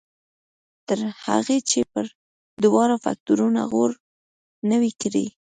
تر 0.87 0.99
هغې 1.25 1.57
چې 1.69 1.79
پر 1.91 2.05
دواړو 2.63 2.95
فکټورنو 3.05 3.61
غور 3.71 3.91
نه 4.69 4.77
وي 4.81 4.91
کړی. 5.01 5.25